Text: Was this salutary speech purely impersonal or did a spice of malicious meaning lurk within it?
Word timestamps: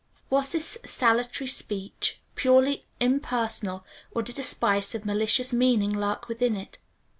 Was 0.31 0.49
this 0.49 0.79
salutary 0.83 1.45
speech 1.45 2.19
purely 2.33 2.87
impersonal 2.99 3.85
or 4.09 4.23
did 4.23 4.39
a 4.39 4.41
spice 4.41 4.95
of 4.95 5.05
malicious 5.05 5.53
meaning 5.53 5.93
lurk 5.93 6.27
within 6.27 6.55
it? 6.55 6.79